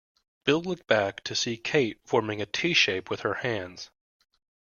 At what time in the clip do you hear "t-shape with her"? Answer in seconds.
2.47-3.35